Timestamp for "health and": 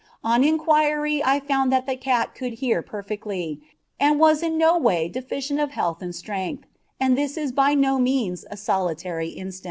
5.73-6.15